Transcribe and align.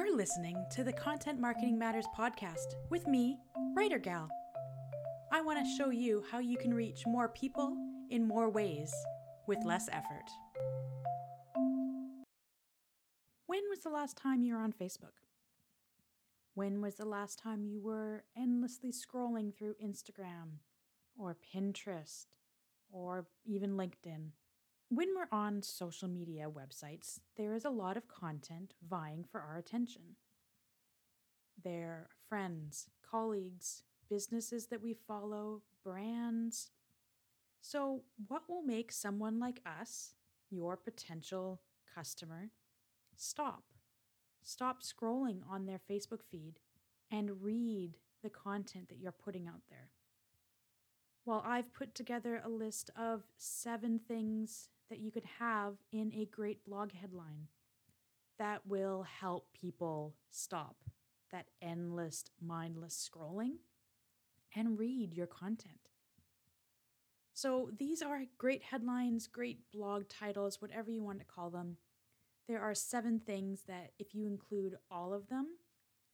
You're 0.00 0.16
listening 0.16 0.64
to 0.70 0.82
the 0.82 0.94
Content 0.94 1.38
Marketing 1.38 1.78
Matters 1.78 2.06
podcast 2.16 2.74
with 2.88 3.06
me, 3.06 3.36
Writer 3.76 3.98
Gal. 3.98 4.30
I 5.30 5.42
want 5.42 5.58
to 5.58 5.76
show 5.76 5.90
you 5.90 6.24
how 6.32 6.38
you 6.38 6.56
can 6.56 6.72
reach 6.72 7.02
more 7.06 7.28
people 7.28 7.76
in 8.08 8.26
more 8.26 8.48
ways 8.48 8.90
with 9.46 9.58
less 9.62 9.90
effort. 9.92 10.24
When 13.46 13.60
was 13.68 13.80
the 13.80 13.90
last 13.90 14.16
time 14.16 14.42
you 14.42 14.54
were 14.54 14.60
on 14.60 14.72
Facebook? 14.72 15.20
When 16.54 16.80
was 16.80 16.94
the 16.94 17.04
last 17.04 17.38
time 17.38 17.66
you 17.66 17.82
were 17.82 18.24
endlessly 18.34 18.92
scrolling 18.92 19.54
through 19.54 19.74
Instagram 19.84 20.60
or 21.18 21.36
Pinterest 21.54 22.24
or 22.90 23.26
even 23.44 23.72
LinkedIn? 23.72 24.30
When 24.92 25.14
we're 25.14 25.28
on 25.30 25.62
social 25.62 26.08
media 26.08 26.50
websites, 26.50 27.20
there 27.36 27.54
is 27.54 27.64
a 27.64 27.70
lot 27.70 27.96
of 27.96 28.08
content 28.08 28.74
vying 28.88 29.24
for 29.30 29.40
our 29.40 29.56
attention. 29.56 30.16
Their 31.62 32.08
friends, 32.28 32.88
colleagues, 33.08 33.84
businesses 34.08 34.66
that 34.66 34.82
we 34.82 34.94
follow, 35.06 35.62
brands. 35.84 36.72
So, 37.60 38.02
what 38.26 38.48
will 38.48 38.62
make 38.62 38.90
someone 38.90 39.38
like 39.38 39.60
us, 39.64 40.14
your 40.50 40.76
potential 40.76 41.60
customer, 41.94 42.50
stop? 43.14 43.62
Stop 44.42 44.82
scrolling 44.82 45.42
on 45.48 45.66
their 45.66 45.80
Facebook 45.88 46.24
feed 46.28 46.58
and 47.12 47.40
read 47.40 47.96
the 48.24 48.30
content 48.30 48.88
that 48.88 48.98
you're 48.98 49.12
putting 49.12 49.46
out 49.46 49.62
there. 49.68 49.90
Well, 51.30 51.44
I've 51.46 51.72
put 51.72 51.94
together 51.94 52.42
a 52.44 52.48
list 52.48 52.90
of 52.98 53.22
seven 53.36 54.00
things 54.00 54.68
that 54.88 54.98
you 54.98 55.12
could 55.12 55.26
have 55.38 55.74
in 55.92 56.12
a 56.12 56.24
great 56.24 56.64
blog 56.64 56.90
headline 56.90 57.46
that 58.40 58.66
will 58.66 59.04
help 59.04 59.46
people 59.52 60.16
stop 60.28 60.78
that 61.30 61.46
endless, 61.62 62.24
mindless 62.44 63.08
scrolling 63.08 63.58
and 64.56 64.76
read 64.76 65.14
your 65.14 65.28
content. 65.28 65.90
So, 67.32 67.70
these 67.78 68.02
are 68.02 68.24
great 68.36 68.64
headlines, 68.64 69.28
great 69.28 69.60
blog 69.72 70.08
titles, 70.08 70.60
whatever 70.60 70.90
you 70.90 71.04
want 71.04 71.20
to 71.20 71.24
call 71.24 71.48
them. 71.48 71.76
There 72.48 72.60
are 72.60 72.74
seven 72.74 73.20
things 73.20 73.62
that, 73.68 73.92
if 74.00 74.16
you 74.16 74.26
include 74.26 74.74
all 74.90 75.14
of 75.14 75.28
them, 75.28 75.46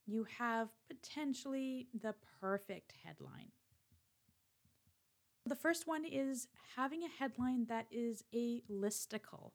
you 0.04 0.26
have 0.38 0.68
potentially 0.90 1.88
the 1.98 2.14
perfect 2.38 2.92
headline. 3.02 3.52
The 5.46 5.54
first 5.54 5.86
one 5.86 6.04
is 6.04 6.48
having 6.74 7.04
a 7.04 7.20
headline 7.20 7.66
that 7.68 7.86
is 7.92 8.24
a 8.34 8.62
listicle. 8.68 9.52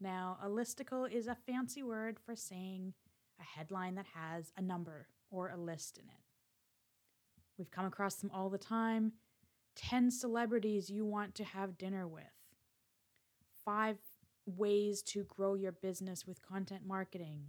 Now, 0.00 0.38
a 0.42 0.48
listicle 0.48 1.10
is 1.10 1.26
a 1.26 1.36
fancy 1.46 1.82
word 1.82 2.18
for 2.18 2.34
saying 2.34 2.94
a 3.38 3.42
headline 3.42 3.96
that 3.96 4.06
has 4.14 4.52
a 4.56 4.62
number 4.62 5.08
or 5.30 5.50
a 5.50 5.58
list 5.58 5.98
in 5.98 6.04
it. 6.04 6.22
We've 7.58 7.70
come 7.70 7.84
across 7.84 8.14
them 8.14 8.30
all 8.32 8.48
the 8.48 8.56
time. 8.56 9.12
10 9.76 10.10
celebrities 10.10 10.88
you 10.88 11.04
want 11.04 11.34
to 11.34 11.44
have 11.44 11.76
dinner 11.76 12.08
with. 12.08 12.24
Five 13.66 13.98
ways 14.46 15.02
to 15.02 15.24
grow 15.24 15.56
your 15.56 15.72
business 15.72 16.26
with 16.26 16.40
content 16.40 16.86
marketing. 16.86 17.42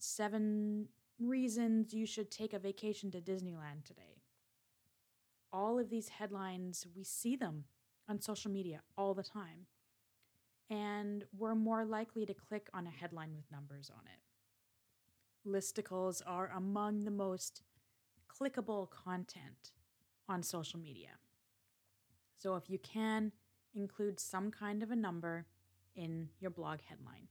Seven 0.00 0.88
reasons 1.20 1.94
you 1.94 2.06
should 2.06 2.32
take 2.32 2.52
a 2.52 2.58
vacation 2.58 3.12
to 3.12 3.20
Disneyland 3.20 3.84
today 3.84 4.23
all 5.54 5.78
of 5.78 5.88
these 5.88 6.08
headlines, 6.08 6.84
we 6.96 7.04
see 7.04 7.36
them 7.36 7.64
on 8.08 8.20
social 8.20 8.50
media 8.50 8.82
all 8.98 9.14
the 9.14 9.22
time. 9.22 9.66
And 10.68 11.24
we're 11.38 11.54
more 11.54 11.84
likely 11.84 12.26
to 12.26 12.34
click 12.34 12.68
on 12.74 12.86
a 12.86 12.90
headline 12.90 13.34
with 13.36 13.50
numbers 13.52 13.90
on 13.94 14.02
it. 14.06 15.48
Listicles 15.48 16.22
are 16.26 16.50
among 16.54 17.04
the 17.04 17.10
most 17.10 17.62
clickable 18.28 18.90
content 18.90 19.70
on 20.28 20.42
social 20.42 20.80
media. 20.80 21.10
So 22.36 22.56
if 22.56 22.68
you 22.68 22.78
can, 22.78 23.30
include 23.74 24.18
some 24.18 24.50
kind 24.50 24.82
of 24.82 24.90
a 24.90 24.96
number 24.96 25.46
in 25.94 26.28
your 26.40 26.50
blog 26.50 26.80
headline. 26.88 27.28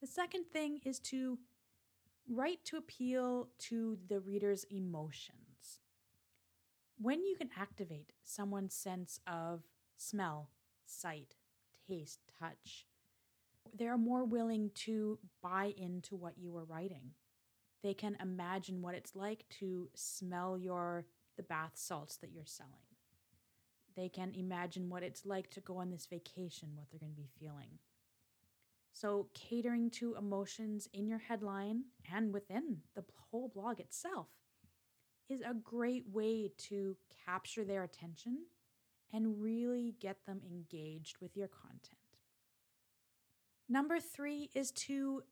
The 0.00 0.06
second 0.06 0.44
thing 0.52 0.80
is 0.84 0.98
to 1.00 1.38
write 2.28 2.64
to 2.66 2.76
appeal 2.76 3.48
to 3.58 3.98
the 4.08 4.20
reader's 4.20 4.64
emotions 4.70 5.49
when 7.00 7.24
you 7.24 7.34
can 7.34 7.48
activate 7.58 8.12
someone's 8.24 8.74
sense 8.74 9.20
of 9.26 9.62
smell, 9.96 10.50
sight, 10.84 11.34
taste, 11.88 12.20
touch, 12.38 12.86
they're 13.74 13.98
more 13.98 14.24
willing 14.24 14.70
to 14.74 15.18
buy 15.42 15.72
into 15.76 16.16
what 16.16 16.36
you 16.36 16.54
are 16.56 16.64
writing. 16.64 17.12
They 17.82 17.94
can 17.94 18.16
imagine 18.20 18.82
what 18.82 18.94
it's 18.94 19.16
like 19.16 19.44
to 19.60 19.88
smell 19.94 20.58
your 20.58 21.06
the 21.36 21.42
bath 21.42 21.72
salts 21.74 22.16
that 22.18 22.32
you're 22.32 22.44
selling. 22.44 22.72
They 23.96 24.10
can 24.10 24.32
imagine 24.34 24.90
what 24.90 25.02
it's 25.02 25.24
like 25.24 25.50
to 25.52 25.60
go 25.60 25.78
on 25.78 25.90
this 25.90 26.06
vacation, 26.06 26.70
what 26.74 26.86
they're 26.90 27.00
going 27.00 27.12
to 27.12 27.20
be 27.20 27.30
feeling. 27.38 27.78
So, 28.92 29.28
catering 29.34 29.90
to 29.92 30.16
emotions 30.16 30.88
in 30.92 31.06
your 31.06 31.18
headline 31.18 31.84
and 32.12 32.34
within 32.34 32.78
the 32.94 33.04
whole 33.30 33.48
blog 33.48 33.80
itself 33.80 34.28
is 35.30 35.40
a 35.40 35.54
great 35.54 36.04
way 36.12 36.50
to 36.58 36.96
capture 37.24 37.64
their 37.64 37.84
attention 37.84 38.38
and 39.12 39.40
really 39.40 39.94
get 40.00 40.26
them 40.26 40.40
engaged 40.44 41.16
with 41.20 41.36
your 41.36 41.48
content. 41.48 41.96
Number 43.68 44.00
three 44.00 44.50
is 44.54 44.72
to 44.72 45.22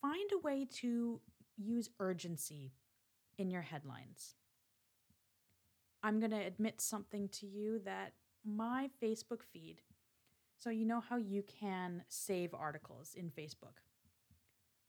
find 0.00 0.30
a 0.32 0.38
way 0.38 0.66
to 0.76 1.20
use 1.56 1.90
urgency 1.98 2.72
in 3.36 3.50
your 3.50 3.62
headlines. 3.62 4.36
I'm 6.02 6.20
going 6.20 6.30
to 6.30 6.36
admit 6.36 6.80
something 6.80 7.28
to 7.30 7.46
you 7.46 7.80
that 7.84 8.12
my 8.44 8.90
Facebook 9.02 9.42
feed, 9.42 9.80
so 10.58 10.70
you 10.70 10.84
know 10.84 11.00
how 11.00 11.16
you 11.16 11.42
can 11.42 12.04
save 12.08 12.54
articles 12.54 13.14
in 13.16 13.30
Facebook. 13.30 13.80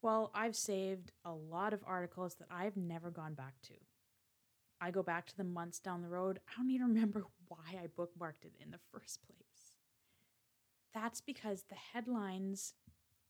Well, 0.02 0.30
I've 0.36 0.56
saved 0.56 1.12
a 1.24 1.32
lot 1.32 1.74
of 1.74 1.84
articles 1.88 2.36
that 2.36 2.48
I've 2.52 2.78
never 2.78 3.10
gone 3.10 3.34
back 3.34 3.56
to. 3.64 3.74
I 4.86 4.92
go 4.92 5.02
back 5.02 5.26
to 5.26 5.36
the 5.38 5.44
months 5.44 5.80
down 5.80 6.04
the 6.04 6.08
road, 6.08 6.40
I 6.48 6.56
don't 6.56 6.70
even 6.70 6.90
remember 6.90 7.26
why 7.48 7.58
I 7.72 7.88
bookmarked 7.88 8.44
it 8.44 8.54
in 8.62 8.70
the 8.70 8.78
first 8.92 9.20
place. 9.26 9.74
That's 10.94 11.22
because 11.22 11.64
the 11.64 11.76
headlines 11.76 12.76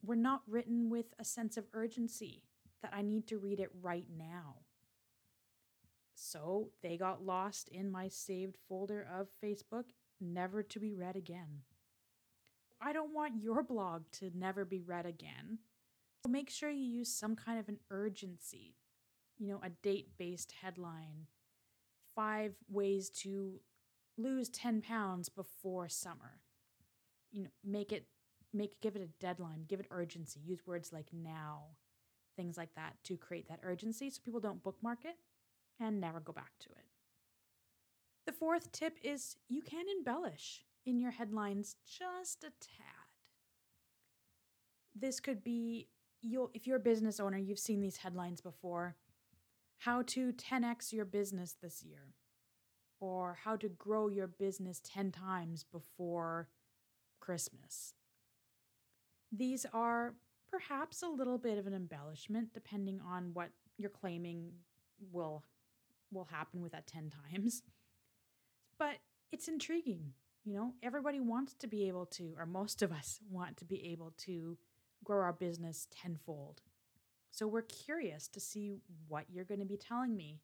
were 0.03 0.17
not 0.17 0.41
written 0.47 0.89
with 0.89 1.13
a 1.17 1.23
sense 1.23 1.55
of 1.55 1.65
urgency 1.73 2.43
that 2.81 2.91
I 2.93 3.01
need 3.01 3.25
to 3.27 3.37
read 3.37 3.61
it 3.61 3.71
right 3.81 4.05
now. 4.17 4.57
So 6.13 6.71
they 6.83 6.97
got 6.97 7.25
lost 7.25 7.69
in 7.69 7.89
my 7.89 8.09
saved 8.09 8.57
folder 8.67 9.07
of 9.17 9.29
Facebook, 9.41 9.85
never 10.19 10.61
to 10.61 10.79
be 10.79 10.93
read 10.93 11.15
again. 11.15 11.61
I 12.81 12.91
don't 12.91 13.13
want 13.13 13.41
your 13.41 13.63
blog 13.63 14.03
to 14.19 14.29
never 14.35 14.65
be 14.65 14.81
read 14.81 15.05
again. 15.05 15.59
So 16.25 16.29
make 16.29 16.49
sure 16.49 16.69
you 16.69 16.83
use 16.83 17.13
some 17.13 17.37
kind 17.37 17.59
of 17.59 17.69
an 17.69 17.79
urgency, 17.89 18.75
you 19.37 19.47
know, 19.47 19.61
a 19.63 19.69
date 19.69 20.09
based 20.17 20.53
headline, 20.61 21.27
five 22.15 22.53
ways 22.69 23.09
to 23.09 23.59
lose 24.17 24.49
10 24.49 24.81
pounds 24.81 25.29
before 25.29 25.89
summer. 25.89 26.39
You 27.31 27.43
know, 27.43 27.49
make 27.63 27.91
it 27.91 28.07
make 28.53 28.79
give 28.81 28.95
it 28.95 29.01
a 29.01 29.23
deadline, 29.23 29.65
give 29.67 29.79
it 29.79 29.87
urgency. 29.91 30.39
Use 30.39 30.65
words 30.65 30.93
like 30.93 31.07
now, 31.11 31.63
things 32.37 32.57
like 32.57 32.73
that 32.75 32.95
to 33.03 33.17
create 33.17 33.49
that 33.49 33.59
urgency 33.63 34.09
so 34.09 34.21
people 34.23 34.39
don't 34.39 34.63
bookmark 34.63 34.99
it 35.03 35.17
and 35.79 35.99
never 35.99 36.19
go 36.19 36.31
back 36.31 36.51
to 36.61 36.69
it. 36.69 36.85
The 38.25 38.31
fourth 38.31 38.71
tip 38.71 38.97
is 39.03 39.35
you 39.49 39.61
can 39.61 39.85
embellish 39.97 40.63
in 40.85 40.99
your 40.99 41.11
headlines 41.11 41.75
just 41.85 42.43
a 42.43 42.47
tad. 42.47 43.05
This 44.95 45.19
could 45.19 45.43
be 45.43 45.89
you 46.21 46.49
if 46.53 46.65
you're 46.65 46.77
a 46.77 46.79
business 46.79 47.19
owner, 47.19 47.37
you've 47.37 47.59
seen 47.59 47.81
these 47.81 47.97
headlines 47.97 48.41
before 48.41 48.95
how 49.85 50.01
to 50.01 50.33
10x 50.33 50.91
your 50.91 51.05
business 51.05 51.55
this 51.61 51.83
year, 51.83 52.15
or 52.99 53.37
how 53.43 53.55
to 53.55 53.69
grow 53.69 54.07
your 54.07 54.25
business 54.25 54.81
10 54.83 55.11
times 55.11 55.63
before 55.71 56.49
Christmas. 57.19 57.93
These 59.31 59.65
are 59.73 60.15
perhaps 60.49 61.03
a 61.03 61.07
little 61.07 61.37
bit 61.37 61.59
of 61.59 61.67
an 61.67 61.75
embellishment 61.75 62.49
depending 62.51 62.99
on 63.07 63.29
what 63.33 63.49
you're 63.77 63.91
claiming 63.91 64.51
will 65.11 65.43
will 66.11 66.25
happen 66.31 66.61
with 66.61 66.71
that 66.71 66.87
10 66.87 67.11
times. 67.31 67.61
But 68.79 68.95
it's 69.31 69.47
intriguing, 69.47 70.13
you 70.45 70.53
know? 70.53 70.73
Everybody 70.81 71.19
wants 71.19 71.53
to 71.55 71.67
be 71.67 71.87
able 71.87 72.05
to 72.07 72.33
or 72.39 72.45
most 72.45 72.81
of 72.81 72.91
us 72.91 73.19
want 73.29 73.57
to 73.57 73.65
be 73.65 73.91
able 73.91 74.13
to 74.19 74.57
grow 75.03 75.21
our 75.21 75.33
business 75.33 75.87
tenfold 75.91 76.61
so 77.35 77.47
we're 77.47 77.63
curious 77.63 78.29
to 78.29 78.39
see 78.39 78.77
what 79.09 79.25
you're 79.29 79.43
going 79.43 79.59
to 79.59 79.65
be 79.65 79.75
telling 79.75 80.15
me 80.15 80.39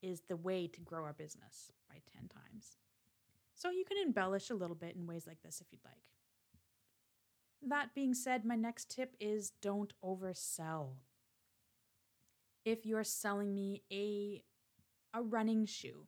is 0.00 0.22
the 0.28 0.36
way 0.36 0.68
to 0.68 0.80
grow 0.80 1.02
our 1.02 1.12
business 1.12 1.72
by 1.88 1.96
10 2.16 2.28
times. 2.28 2.76
So 3.56 3.70
you 3.70 3.84
can 3.84 3.96
embellish 3.98 4.48
a 4.48 4.54
little 4.54 4.76
bit 4.76 4.94
in 4.94 5.08
ways 5.08 5.26
like 5.26 5.42
this 5.42 5.60
if 5.60 5.66
you'd 5.72 5.84
like. 5.84 6.04
That 7.68 7.96
being 7.96 8.14
said, 8.14 8.44
my 8.44 8.54
next 8.54 8.92
tip 8.92 9.16
is 9.18 9.50
don't 9.60 9.92
oversell. 10.04 10.90
If 12.64 12.86
you're 12.86 13.02
selling 13.02 13.52
me 13.52 13.82
a 13.92 14.44
a 15.12 15.22
running 15.22 15.66
shoe, 15.66 16.06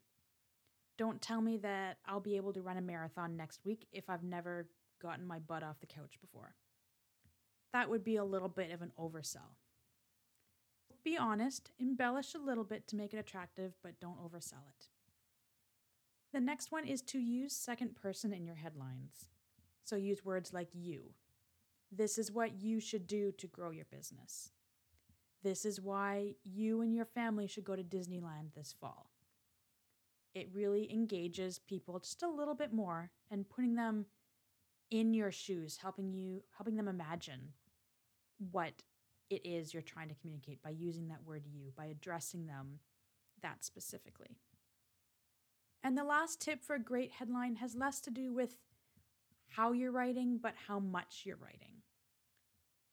don't 0.99 1.21
tell 1.21 1.41
me 1.41 1.57
that 1.57 1.99
I'll 2.07 2.21
be 2.21 2.37
able 2.37 2.53
to 2.53 2.63
run 2.63 2.77
a 2.77 2.81
marathon 2.81 3.37
next 3.37 3.65
week 3.65 3.89
if 3.93 4.09
I've 4.09 4.23
never 4.23 4.69
gotten 5.03 5.27
my 5.27 5.41
butt 5.41 5.65
off 5.65 5.81
the 5.81 5.87
couch 5.87 6.21
before. 6.21 6.55
That 7.73 7.91
would 7.91 8.05
be 8.05 8.17
a 8.17 8.25
little 8.25 8.49
bit 8.49 8.71
of 8.71 8.83
an 8.83 8.93
oversell. 8.97 9.57
Be 11.05 11.17
honest, 11.17 11.73
embellish 11.79 12.35
a 12.35 12.39
little 12.39 12.65
bit 12.65 12.87
to 12.89 12.97
make 12.97 13.13
it 13.13 13.19
attractive, 13.19 13.75
but 13.83 14.01
don't 14.01 14.23
oversell 14.23 14.69
it. 14.69 14.89
The 16.33 16.41
next 16.41 16.71
one 16.71 16.87
is 16.87 17.03
to 17.03 17.19
use 17.19 17.55
second 17.55 17.97
person 17.97 18.33
in 18.33 18.47
your 18.47 18.55
headlines. 18.55 19.27
So 19.85 19.97
use 19.97 20.25
words 20.25 20.53
like 20.53 20.69
you. 20.73 21.11
This 21.91 22.19
is 22.19 22.31
what 22.31 22.55
you 22.55 22.81
should 22.81 23.07
do 23.07 23.33
to 23.33 23.47
grow 23.47 23.71
your 23.71 23.85
business. 23.91 24.51
This 25.43 25.65
is 25.65 25.81
why 25.81 26.35
you 26.45 26.83
and 26.83 26.95
your 26.95 27.05
family 27.05 27.47
should 27.47 27.65
go 27.65 27.77
to 27.77 27.83
Disneyland 27.83 28.55
this 28.55 28.75
fall. 28.81 29.11
It 30.35 30.49
really 30.55 30.91
engages 30.91 31.59
people 31.59 31.99
just 31.99 32.23
a 32.23 32.31
little 32.31 32.55
bit 32.55 32.73
more 32.73 33.11
and 33.31 33.49
putting 33.49 33.75
them 33.75 34.07
in 34.91 35.13
your 35.13 35.33
shoes, 35.33 35.79
helping 35.83 36.13
you 36.13 36.43
helping 36.57 36.77
them 36.77 36.89
imagine 36.89 37.53
what 38.51 38.73
it 39.31 39.43
is 39.45 39.73
you're 39.73 39.83
trying 39.83 40.09
to 40.09 40.15
communicate 40.15 40.63
by 40.63 40.71
using 40.71 41.09
that 41.09 41.25
word 41.25 41.47
you, 41.47 41.73
by 41.77 41.87
addressing 41.87 42.47
them 42.47 42.79
that 43.43 43.65
specifically. 43.65 44.37
And 45.83 45.99
the 45.99 46.05
last 46.05 46.41
tip 46.41 46.63
for 46.63 46.75
a 46.75 46.83
great 46.83 47.13
headline 47.13 47.57
has 47.57 47.75
less 47.75 48.01
to 48.03 48.11
do 48.11 48.33
with 48.33 48.57
how 49.49 49.73
you're 49.73 49.93
writing, 49.93 50.39
but 50.41 50.55
how 50.69 50.79
much 50.79 51.23
you're 51.25 51.37
writing. 51.37 51.83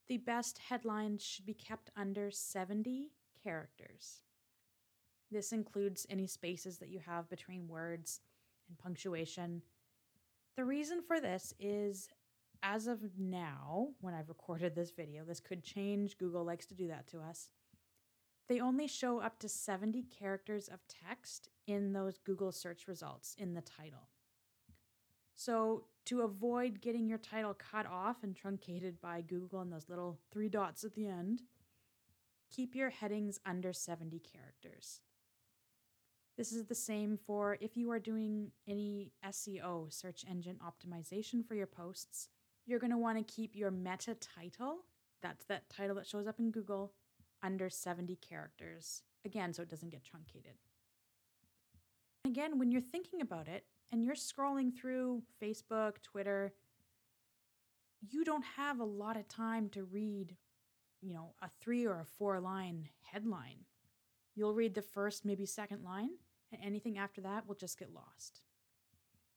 The 0.07 0.17
best 0.17 0.57
headlines 0.57 1.23
should 1.23 1.45
be 1.45 1.53
kept 1.53 1.91
under 1.95 2.31
70 2.31 3.11
characters. 3.43 4.21
This 5.31 5.51
includes 5.51 6.07
any 6.09 6.25
spaces 6.25 6.79
that 6.79 6.89
you 6.89 6.99
have 7.05 7.29
between 7.29 7.67
words 7.67 8.21
and 8.67 8.77
punctuation. 8.77 9.61
The 10.57 10.65
reason 10.65 11.01
for 11.01 11.21
this 11.21 11.53
is 11.59 12.09
as 12.63 12.88
of 12.88 13.00
now, 13.17 13.89
when 14.01 14.13
I've 14.13 14.29
recorded 14.29 14.75
this 14.75 14.91
video, 14.91 15.23
this 15.23 15.39
could 15.39 15.63
change. 15.63 16.17
Google 16.17 16.44
likes 16.44 16.65
to 16.67 16.75
do 16.75 16.88
that 16.88 17.07
to 17.07 17.19
us. 17.19 17.50
They 18.47 18.59
only 18.59 18.88
show 18.88 19.19
up 19.19 19.39
to 19.39 19.50
70 19.50 20.03
characters 20.03 20.67
of 20.67 20.79
text 20.88 21.50
in 21.67 21.94
those 21.94 22.17
Google 22.17 22.51
search 22.51 22.88
results 22.88 23.35
in 23.38 23.53
the 23.53 23.61
title. 23.61 24.09
So, 25.35 25.85
to 26.06 26.21
avoid 26.21 26.81
getting 26.81 27.07
your 27.07 27.19
title 27.19 27.53
cut 27.53 27.85
off 27.85 28.23
and 28.23 28.35
truncated 28.35 29.00
by 29.00 29.21
Google 29.21 29.62
and 29.62 29.71
those 29.71 29.88
little 29.88 30.19
three 30.31 30.50
dots 30.50 30.83
at 30.83 30.95
the 30.95 31.07
end, 31.07 31.44
keep 32.50 32.75
your 32.75 32.89
headings 32.89 33.39
under 33.45 33.71
70 33.71 34.19
characters. 34.19 35.01
This 36.35 36.51
is 36.51 36.65
the 36.65 36.75
same 36.75 37.17
for 37.17 37.57
if 37.62 37.77
you 37.77 37.91
are 37.91 38.00
doing 38.00 38.51
any 38.67 39.12
SEO, 39.25 39.94
search 39.94 40.25
engine 40.29 40.57
optimization 40.65 41.45
for 41.45 41.53
your 41.53 41.67
posts. 41.67 42.29
You're 42.69 42.77
going 42.77 42.92
to 42.92 43.00
want 43.00 43.18
to 43.18 43.24
keep 43.24 43.56
your 43.56 43.71
meta 43.71 44.13
title, 44.13 44.86
that's 45.24 45.44
that 45.45 45.68
title 45.71 45.95
that 45.95 46.06
shows 46.06 46.27
up 46.27 46.38
in 46.38 46.51
Google, 46.51 46.94
under 47.42 47.68
70 47.68 48.16
characters. 48.18 49.01
Again, 49.25 49.54
so 49.54 49.63
it 49.63 49.69
doesn't 49.69 49.89
get 49.89 50.04
truncated. 50.04 50.54
Again, 52.27 52.60
when 52.60 52.71
you're 52.71 52.80
thinking 52.80 53.21
about 53.21 53.48
it 53.48 53.66
and 53.92 54.04
you're 54.04 54.13
scrolling 54.13 54.71
through 54.71 55.24
Facebook, 55.42 55.95
Twitter, 56.04 56.54
you 58.07 58.24
don't 58.24 58.45
have 58.56 58.80
a 58.80 58.86
lot 58.86 59.18
of 59.18 59.27
time 59.27 59.69
to 59.69 59.83
read, 59.83 60.38
you 61.01 61.15
know, 61.15 61.33
a 61.42 61.50
three 61.60 61.88
or 61.88 62.00
a 62.00 62.06
four 62.06 62.39
line 62.39 62.88
headline. 63.01 63.65
You'll 64.36 64.54
read 64.54 64.75
the 64.75 64.83
first, 64.83 65.25
maybe 65.25 65.48
second 65.48 65.83
line, 65.83 66.12
and 66.51 66.62
anything 66.63 67.00
after 67.00 67.22
that 67.22 67.48
will 67.48 67.56
just 67.56 67.80
get 67.80 67.92
lost. 67.92 68.44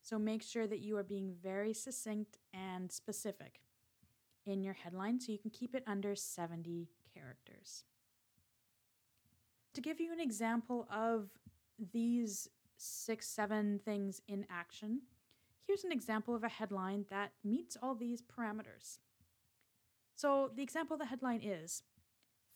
So 0.03 0.19
make 0.19 0.43
sure 0.43 0.67
that 0.67 0.81
you 0.81 0.97
are 0.97 1.05
being 1.05 1.35
very 1.43 1.73
succinct 1.73 2.39
and 2.53 2.91
specific 2.91 3.61
in 4.45 4.63
your 4.63 4.75
headline 4.75 5.21
so 5.21 5.31
you 5.31 5.39
can 5.39 5.51
keep 5.51 5.75
it 5.75 5.85
under 5.87 6.17
70 6.17 6.89
characters. 7.15 7.85
To 9.75 9.81
give 9.81 10.01
you 10.01 10.13
an 10.13 10.21
example 10.21 10.87
of 10.91 11.29
these 11.93 12.49
six, 12.77 13.29
seven 13.29 13.81
things 13.85 14.21
in 14.29 14.45
action, 14.51 15.03
here's 15.67 15.85
an 15.85 15.93
example 15.93 16.35
of 16.35 16.43
a 16.43 16.49
headline 16.49 17.07
that 17.09 17.33
meets 17.45 17.77
all 17.81 17.95
these 17.95 18.23
parameters. 18.23 18.99
So, 20.15 20.51
the 20.55 20.63
example 20.63 20.95
of 20.95 21.01
the 21.01 21.07
headline 21.07 21.41
is 21.43 21.83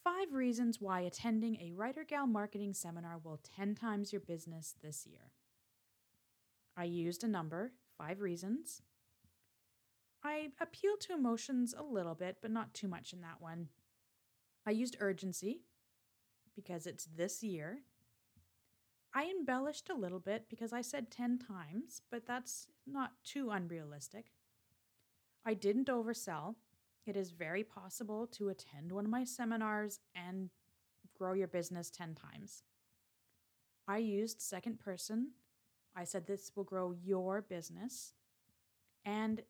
Five 0.07 0.31
reasons 0.31 0.79
why 0.79 1.01
attending 1.01 1.57
a 1.57 1.73
Writer 1.73 2.05
Gal 2.05 2.27
marketing 2.27 2.73
seminar 2.73 3.19
will 3.21 3.41
10 3.57 3.75
times 3.75 4.13
your 4.13 4.21
business 4.21 4.73
this 4.81 5.05
year. 5.05 5.33
I 6.77 6.83
used 6.83 7.23
a 7.23 7.27
number, 7.27 7.73
five 7.97 8.21
reasons. 8.21 8.83
I 10.23 10.49
appealed 10.61 11.01
to 11.01 11.13
emotions 11.13 11.73
a 11.77 11.83
little 11.83 12.15
bit, 12.15 12.37
but 12.41 12.51
not 12.51 12.73
too 12.73 12.87
much 12.87 13.11
in 13.11 13.21
that 13.21 13.41
one. 13.41 13.69
I 14.65 14.71
used 14.71 14.95
urgency 14.99 15.61
because 16.55 16.85
it's 16.85 17.05
this 17.05 17.41
year. 17.41 17.79
I 19.13 19.25
embellished 19.25 19.89
a 19.89 19.95
little 19.95 20.19
bit 20.19 20.45
because 20.49 20.71
I 20.71 20.81
said 20.81 21.09
10 21.09 21.39
times, 21.39 22.01
but 22.11 22.27
that's 22.27 22.67
not 22.85 23.11
too 23.23 23.49
unrealistic. 23.49 24.27
I 25.45 25.55
didn't 25.55 25.87
oversell 25.87 26.55
it 27.07 27.15
is 27.15 27.31
very 27.31 27.63
possible 27.63 28.27
to 28.27 28.49
attend 28.49 28.91
one 28.91 29.05
of 29.05 29.11
my 29.11 29.23
seminars 29.23 30.01
and 30.13 30.49
grow 31.17 31.31
your 31.31 31.47
business 31.47 31.89
10 31.89 32.15
times. 32.15 32.63
I 33.87 33.99
used 33.99 34.41
second 34.41 34.81
person. 34.81 35.31
I 35.97 36.03
said 36.03 36.27
this 36.27 36.51
will 36.55 36.63
grow 36.63 36.93
your 37.03 37.41
business. 37.41 38.13
And 39.03 39.41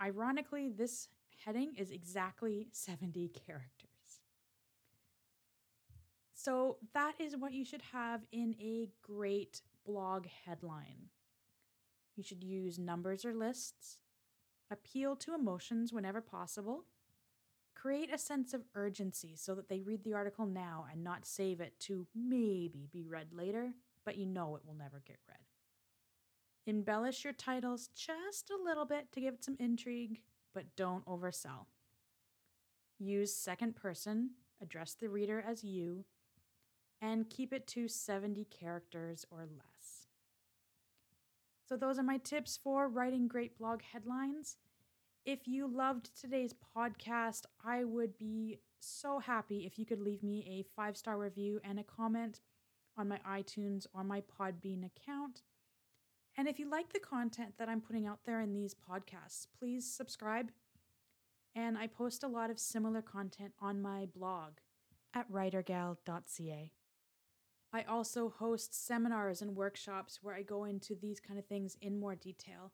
ironically, 0.00 0.68
this 0.68 1.08
heading 1.44 1.74
is 1.76 1.90
exactly 1.90 2.68
70 2.72 3.28
characters. 3.46 3.90
So, 6.34 6.76
that 6.92 7.14
is 7.18 7.36
what 7.36 7.52
you 7.52 7.64
should 7.64 7.82
have 7.92 8.20
in 8.30 8.54
a 8.60 8.90
great 9.02 9.62
blog 9.84 10.26
headline. 10.44 11.08
You 12.14 12.22
should 12.22 12.44
use 12.44 12.78
numbers 12.78 13.24
or 13.24 13.34
lists, 13.34 13.98
appeal 14.70 15.16
to 15.16 15.34
emotions 15.34 15.92
whenever 15.92 16.20
possible, 16.20 16.84
Create 17.76 18.12
a 18.12 18.18
sense 18.18 18.54
of 18.54 18.64
urgency 18.74 19.36
so 19.36 19.54
that 19.54 19.68
they 19.68 19.80
read 19.80 20.02
the 20.02 20.14
article 20.14 20.46
now 20.46 20.86
and 20.90 21.04
not 21.04 21.26
save 21.26 21.60
it 21.60 21.78
to 21.78 22.06
maybe 22.14 22.88
be 22.90 23.06
read 23.06 23.28
later, 23.32 23.74
but 24.04 24.16
you 24.16 24.24
know 24.24 24.56
it 24.56 24.62
will 24.66 24.74
never 24.74 25.02
get 25.06 25.18
read. 25.28 25.55
Embellish 26.66 27.22
your 27.22 27.32
titles 27.32 27.90
just 27.94 28.50
a 28.50 28.62
little 28.62 28.84
bit 28.84 29.12
to 29.12 29.20
give 29.20 29.34
it 29.34 29.44
some 29.44 29.56
intrigue, 29.60 30.20
but 30.52 30.74
don't 30.76 31.06
oversell. 31.06 31.66
Use 32.98 33.32
second 33.34 33.76
person, 33.76 34.30
address 34.60 34.94
the 34.94 35.08
reader 35.08 35.44
as 35.46 35.62
you, 35.62 36.04
and 37.00 37.30
keep 37.30 37.52
it 37.52 37.66
to 37.68 37.88
70 37.88 38.46
characters 38.46 39.24
or 39.30 39.40
less. 39.40 40.06
So, 41.68 41.76
those 41.76 41.98
are 41.98 42.04
my 42.04 42.18
tips 42.18 42.58
for 42.62 42.88
writing 42.88 43.28
great 43.28 43.58
blog 43.58 43.82
headlines. 43.82 44.56
If 45.24 45.48
you 45.48 45.66
loved 45.66 46.10
today's 46.18 46.54
podcast, 46.76 47.42
I 47.64 47.84
would 47.84 48.16
be 48.16 48.60
so 48.80 49.18
happy 49.18 49.66
if 49.66 49.78
you 49.78 49.84
could 49.84 50.00
leave 50.00 50.22
me 50.22 50.46
a 50.48 50.66
five 50.74 50.96
star 50.96 51.18
review 51.18 51.60
and 51.64 51.78
a 51.78 51.84
comment 51.84 52.40
on 52.96 53.08
my 53.08 53.18
iTunes 53.28 53.86
or 53.92 54.04
my 54.04 54.22
Podbean 54.22 54.84
account. 54.86 55.42
And 56.36 56.48
if 56.48 56.58
you 56.58 56.68
like 56.70 56.92
the 56.92 57.00
content 57.00 57.54
that 57.58 57.68
I'm 57.68 57.80
putting 57.80 58.06
out 58.06 58.20
there 58.26 58.40
in 58.40 58.52
these 58.52 58.74
podcasts, 58.74 59.46
please 59.58 59.90
subscribe. 59.90 60.50
And 61.54 61.78
I 61.78 61.86
post 61.86 62.22
a 62.22 62.28
lot 62.28 62.50
of 62.50 62.58
similar 62.58 63.00
content 63.00 63.54
on 63.58 63.80
my 63.80 64.06
blog 64.14 64.58
at 65.14 65.30
writergal.ca. 65.32 66.70
I 67.72 67.82
also 67.82 68.28
host 68.28 68.86
seminars 68.86 69.40
and 69.40 69.56
workshops 69.56 70.20
where 70.22 70.34
I 70.34 70.42
go 70.42 70.64
into 70.64 70.94
these 70.94 71.20
kind 71.20 71.38
of 71.38 71.46
things 71.46 71.76
in 71.80 71.98
more 71.98 72.14
detail. 72.14 72.72